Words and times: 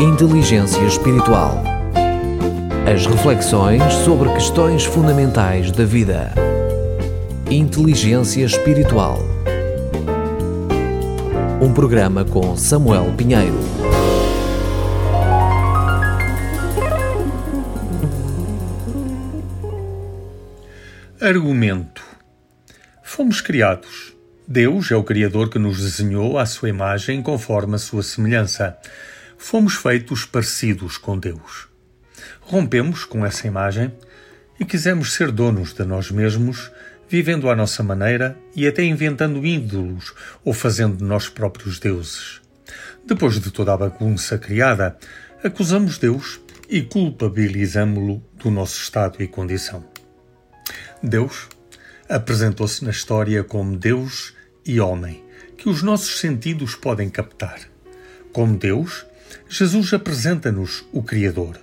Inteligência 0.00 0.82
Espiritual. 0.86 1.62
As 2.90 3.04
reflexões 3.04 3.82
sobre 4.02 4.30
questões 4.32 4.82
fundamentais 4.82 5.70
da 5.70 5.84
vida. 5.84 6.32
Inteligência 7.50 8.42
Espiritual. 8.42 9.18
Um 11.60 11.74
programa 11.74 12.24
com 12.24 12.56
Samuel 12.56 13.12
Pinheiro. 13.14 13.58
Argumento. 21.20 22.02
Fomos 23.02 23.42
criados. 23.42 24.14
Deus 24.48 24.90
é 24.90 24.96
o 24.96 25.04
Criador 25.04 25.50
que 25.50 25.58
nos 25.58 25.76
desenhou 25.78 26.38
à 26.38 26.46
sua 26.46 26.70
imagem 26.70 27.20
conforme 27.20 27.74
a 27.74 27.78
sua 27.78 28.02
semelhança. 28.02 28.78
Fomos 29.42 29.74
feitos 29.74 30.26
parecidos 30.26 30.98
com 30.98 31.18
Deus. 31.18 31.66
Rompemos 32.42 33.06
com 33.06 33.24
essa 33.24 33.46
imagem 33.46 33.90
e 34.60 34.66
quisemos 34.66 35.14
ser 35.14 35.32
donos 35.32 35.72
de 35.72 35.82
nós 35.82 36.10
mesmos, 36.10 36.70
vivendo 37.08 37.48
à 37.48 37.56
nossa 37.56 37.82
maneira 37.82 38.38
e 38.54 38.68
até 38.68 38.84
inventando 38.84 39.44
ídolos 39.44 40.14
ou 40.44 40.52
fazendo 40.52 40.98
de 40.98 41.04
nós 41.04 41.28
próprios 41.28 41.80
deuses. 41.80 42.40
Depois 43.04 43.40
de 43.40 43.50
toda 43.50 43.72
a 43.72 43.78
bagunça 43.78 44.38
criada, 44.38 44.96
acusamos 45.42 45.96
Deus 45.96 46.38
e 46.68 46.82
culpabilizamo-lo 46.82 48.22
do 48.34 48.50
nosso 48.50 48.80
estado 48.80 49.20
e 49.22 49.26
condição. 49.26 49.84
Deus 51.02 51.48
apresentou-se 52.08 52.84
na 52.84 52.90
história 52.90 53.42
como 53.42 53.76
Deus 53.76 54.34
e 54.66 54.78
homem, 54.78 55.24
que 55.56 55.68
os 55.68 55.82
nossos 55.82 56.20
sentidos 56.20 56.74
podem 56.74 57.08
captar. 57.08 57.58
Como 58.32 58.56
Deus, 58.56 59.06
Jesus 59.48 59.92
apresenta-nos 59.92 60.84
o 60.92 61.02
Criador, 61.02 61.58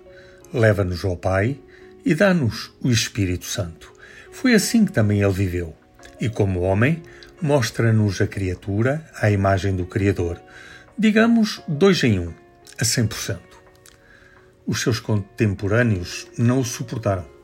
leva-nos 0.53 1.03
ao 1.03 1.17
Pai 1.17 1.59
e 2.05 2.13
dá-nos 2.15 2.71
o 2.81 2.89
Espírito 2.89 3.45
Santo. 3.45 3.93
Foi 4.31 4.53
assim 4.53 4.85
que 4.85 4.91
também 4.91 5.21
ele 5.21 5.33
viveu. 5.33 5.75
E 6.19 6.29
como 6.29 6.61
homem, 6.61 7.01
mostra-nos 7.41 8.21
a 8.21 8.27
criatura 8.27 9.05
à 9.21 9.29
imagem 9.29 9.75
do 9.75 9.85
Criador. 9.85 10.41
Digamos, 10.97 11.61
dois 11.67 12.03
em 12.03 12.19
um, 12.19 12.33
a 12.79 12.83
100%. 12.83 13.39
Os 14.65 14.81
seus 14.81 14.99
contemporâneos 14.99 16.27
não 16.37 16.59
o 16.59 16.65
suportaram 16.65 17.37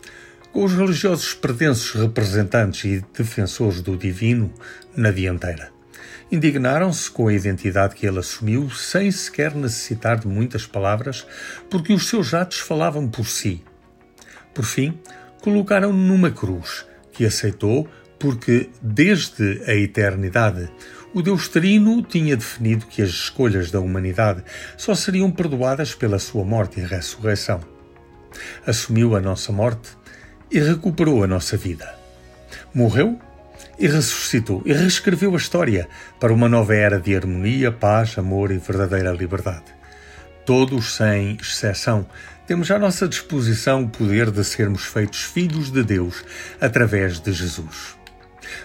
com 0.54 0.64
os 0.64 0.74
religiosos 0.74 1.34
pretensos 1.34 2.00
representantes 2.00 2.84
e 2.84 3.04
defensores 3.18 3.82
do 3.82 3.98
divino 3.98 4.54
na 4.96 5.10
dianteira. 5.10 5.72
Indignaram-se 6.32 7.10
com 7.10 7.28
a 7.28 7.34
identidade 7.34 7.96
que 7.96 8.06
ele 8.06 8.20
assumiu 8.20 8.70
sem 8.70 9.12
sequer 9.12 9.56
necessitar 9.56 10.20
de 10.20 10.28
muitas 10.28 10.66
palavras, 10.66 11.26
porque 11.70 11.94
os 11.94 12.08
seus 12.08 12.34
atos 12.34 12.60
falavam 12.60 13.08
por 13.08 13.28
si. 13.28 13.64
Por 14.54 14.66
fim, 14.66 15.00
colocaram-no 15.42 15.98
numa 15.98 16.32
cruz, 16.32 16.86
que 17.12 17.26
aceitou 17.26 17.88
porque, 18.20 18.70
desde 18.82 19.62
a 19.68 19.76
eternidade, 19.76 20.70
o 21.14 21.22
Deus 21.22 21.48
Trino 21.48 22.02
tinha 22.02 22.38
definido 22.38 22.86
que 22.88 23.02
as 23.02 23.10
escolhas 23.10 23.70
da 23.70 23.80
humanidade 23.80 24.44
só 24.78 24.96
seriam 24.96 25.30
perdoadas 25.30 25.94
pela 25.94 26.18
sua 26.18 26.44
morte 26.44 26.80
e 26.80 26.86
ressurreição. 26.86 27.60
Assumiu 28.66 29.16
a 29.16 29.20
nossa 29.20 29.52
morte 29.52 29.90
e 30.50 30.60
recuperou 30.60 31.24
a 31.24 31.28
nossa 31.28 31.58
vida. 31.58 31.94
Morreu 32.74 33.20
e 33.78 33.88
ressuscitou 33.88 34.62
e 34.66 34.74
reescreveu 34.74 35.34
a 35.34 35.38
história 35.38 35.88
para 36.20 36.34
uma 36.34 36.50
nova 36.50 36.76
era 36.76 37.00
de 37.00 37.16
harmonia, 37.16 37.72
paz, 37.72 38.18
amor 38.18 38.52
e 38.52 38.58
verdadeira 38.58 39.12
liberdade. 39.12 39.66
Todos, 40.46 40.96
sem 40.96 41.38
exceção, 41.42 42.06
temos 42.46 42.70
à 42.70 42.78
nossa 42.78 43.08
disposição 43.08 43.84
o 43.84 43.90
poder 43.90 44.30
de 44.30 44.44
sermos 44.44 44.84
feitos 44.84 45.22
filhos 45.22 45.72
de 45.72 45.84
Deus 45.84 46.24
através 46.60 47.20
de 47.20 47.32
Jesus. 47.32 47.96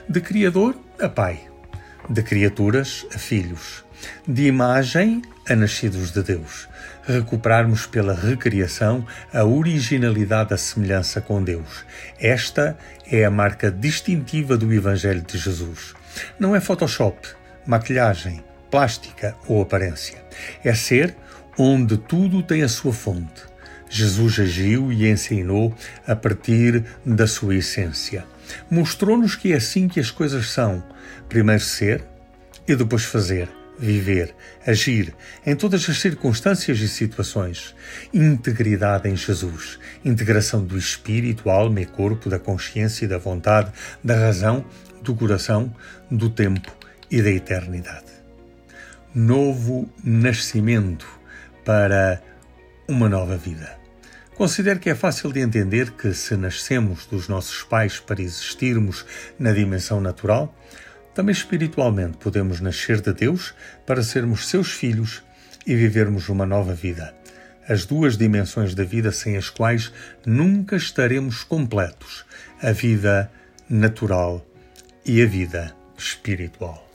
De 0.09 0.21
Criador 0.21 0.75
a 1.01 1.09
Pai, 1.09 1.49
de 2.09 2.23
criaturas 2.23 3.07
a 3.15 3.19
filhos, 3.19 3.85
de 4.27 4.47
imagem 4.47 5.23
a 5.49 5.55
nascidos 5.55 6.11
de 6.11 6.23
Deus, 6.23 6.69
recuperarmos 7.05 7.87
pela 7.87 8.15
recriação 8.15 9.07
a 9.33 9.45
originalidade 9.45 10.51
da 10.51 10.57
semelhança 10.57 11.21
com 11.21 11.43
Deus. 11.43 11.85
Esta 12.19 12.77
é 13.11 13.25
a 13.25 13.31
marca 13.31 13.71
distintiva 13.71 14.57
do 14.57 14.73
Evangelho 14.73 15.23
de 15.23 15.39
Jesus. 15.39 15.95
Não 16.39 16.55
é 16.55 16.61
Photoshop, 16.61 17.29
maquilhagem, 17.67 18.45
plástica 18.71 19.35
ou 19.47 19.63
aparência. 19.63 20.23
É 20.63 20.75
ser 20.75 21.17
onde 21.57 21.97
tudo 21.97 22.43
tem 22.43 22.63
a 22.63 22.69
sua 22.69 22.93
fonte. 22.93 23.43
Jesus 23.89 24.39
agiu 24.39 24.93
e 24.93 25.09
ensinou 25.09 25.75
a 26.07 26.15
partir 26.15 26.85
da 27.05 27.27
sua 27.27 27.57
essência. 27.57 28.27
Mostrou-nos 28.71 29.35
que 29.35 29.53
é 29.53 29.57
assim 29.57 29.89
que 29.89 30.01
as 30.01 30.11
coisas 30.11 30.51
são: 30.51 30.83
primeiro 31.29 31.63
ser 31.63 32.05
e 32.67 32.75
depois 32.75 33.05
fazer 33.05 33.49
viver, 33.79 34.35
agir 34.67 35.15
em 35.47 35.55
todas 35.55 35.89
as 35.89 35.99
circunstâncias 35.99 36.81
e 36.81 36.89
situações. 36.89 37.75
Integridade 38.13 39.09
em 39.09 39.17
Jesus, 39.17 39.79
integração 40.05 40.65
do 40.65 40.77
espírito, 40.77 41.49
alma 41.49 41.81
e 41.81 41.87
corpo, 41.87 42.29
da 42.29 42.39
consciência 42.39 43.05
e 43.05 43.09
da 43.09 43.19
vontade, 43.19 43.73
da 44.03 44.17
razão, 44.17 44.65
do 45.03 45.15
coração, 45.15 45.73
do 46.11 46.29
tempo 46.29 46.75
e 47.11 47.23
da 47.23 47.31
eternidade. 47.31 48.07
Novo 49.15 49.89
nascimento 50.03 51.07
para 51.65 52.21
uma 52.89 53.09
nova 53.09 53.37
vida. 53.37 53.78
Considero 54.39 54.79
que 54.79 54.89
é 54.89 54.95
fácil 54.95 55.33
de 55.33 55.41
entender 55.41 55.91
que, 55.91 56.15
se 56.15 56.37
nascemos 56.37 57.07
dos 57.07 57.27
nossos 57.27 57.65
pais 57.65 57.99
para 57.99 58.23
existirmos 58.23 59.05
na 59.37 59.53
dimensão 59.53 60.01
natural, 60.01 60.55
também 61.13 61.33
espiritualmente 61.33 62.19
podemos 62.19 62.61
nascer 62.61 63.01
de 63.01 63.13
Deus 63.13 63.53
para 63.85 64.01
sermos 64.01 64.47
seus 64.47 64.71
filhos 64.71 65.25
e 65.67 65.75
vivermos 65.75 66.29
uma 66.29 66.47
nova 66.47 66.73
vida. 66.73 67.13
As 67.69 67.85
duas 67.85 68.17
dimensões 68.17 68.77
da 68.77 68.85
vida 68.85 69.11
sem 69.11 69.37
as 69.37 69.51
quais 69.51 69.93
nunca 70.25 70.77
estaremos 70.77 71.43
completos: 71.43 72.25
a 72.63 72.71
vida 72.71 73.29
natural 73.69 74.47
e 75.05 75.21
a 75.21 75.27
vida 75.27 75.75
espiritual. 75.99 76.88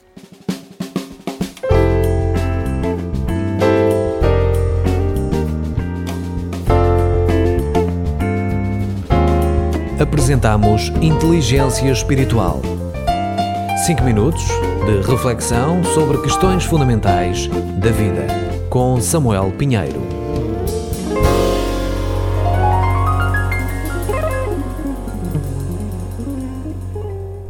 Apresentamos 10.04 10.90
Inteligência 11.02 11.90
Espiritual 11.90 12.62
5 13.86 14.04
minutos 14.04 14.44
de 14.86 15.10
reflexão 15.10 15.82
sobre 15.82 16.18
questões 16.18 16.66
fundamentais 16.66 17.48
da 17.82 17.90
vida, 17.90 18.28
com 18.70 19.00
Samuel 19.00 19.54
Pinheiro. 19.58 20.02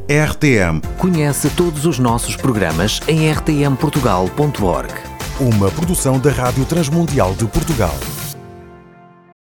RTM. 0.07 0.79
Conhece 0.99 1.49
todos 1.49 1.87
os 1.87 1.97
nossos 1.97 2.35
programas 2.35 2.99
em 3.07 3.31
rtmportugal.org. 3.31 4.93
Uma 5.39 5.71
produção 5.71 6.19
da 6.19 6.29
Rádio 6.29 6.65
Transmundial 6.65 7.33
de 7.33 7.45
Portugal. 7.47 7.95